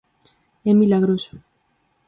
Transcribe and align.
É 0.69 0.71
milagroso. 0.81 1.35